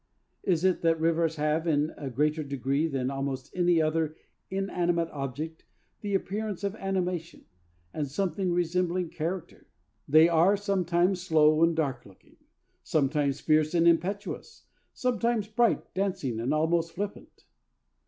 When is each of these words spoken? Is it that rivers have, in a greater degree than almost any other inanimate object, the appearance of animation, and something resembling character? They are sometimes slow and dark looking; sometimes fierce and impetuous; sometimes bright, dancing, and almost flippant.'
Is 0.41 0.63
it 0.63 0.81
that 0.81 0.99
rivers 0.99 1.35
have, 1.35 1.67
in 1.67 1.93
a 1.95 2.09
greater 2.09 2.41
degree 2.43 2.87
than 2.87 3.11
almost 3.11 3.51
any 3.55 3.79
other 3.79 4.15
inanimate 4.49 5.09
object, 5.11 5.63
the 5.99 6.15
appearance 6.15 6.63
of 6.63 6.73
animation, 6.77 7.45
and 7.93 8.07
something 8.07 8.51
resembling 8.51 9.09
character? 9.09 9.67
They 10.07 10.27
are 10.27 10.57
sometimes 10.57 11.21
slow 11.21 11.61
and 11.61 11.75
dark 11.75 12.03
looking; 12.07 12.37
sometimes 12.81 13.41
fierce 13.41 13.75
and 13.75 13.87
impetuous; 13.87 14.63
sometimes 14.91 15.47
bright, 15.47 15.93
dancing, 15.93 16.39
and 16.39 16.51
almost 16.51 16.93
flippant.' 16.93 17.45